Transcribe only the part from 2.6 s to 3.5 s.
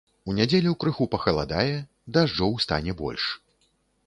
стане больш.